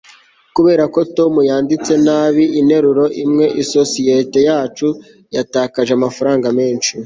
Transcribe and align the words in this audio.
kubera 0.55 0.83
ko 0.93 0.99
tom 1.17 1.33
yanditse 1.49 1.93
nabi 2.05 2.43
interuro 2.59 3.05
imwe, 3.23 3.45
isosiyete 3.63 4.39
yacu 4.49 4.87
yatakaje 5.35 5.91
amafaranga 5.99 6.47
menshi 6.59 6.91